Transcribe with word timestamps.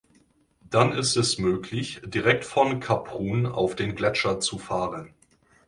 Dann 0.67 0.93
ist 0.93 1.15
es 1.15 1.37
möglich 1.37 2.01
direkt 2.03 2.43
von 2.43 2.79
Kaprun 2.79 3.45
auf 3.45 3.75
den 3.75 3.93
Gletscher 3.93 4.39
zu 4.39 4.57
fahren. 4.57 5.13